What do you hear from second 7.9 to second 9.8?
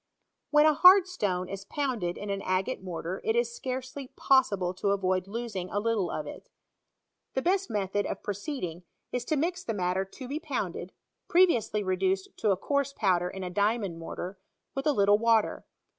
of proceeding; is to mix the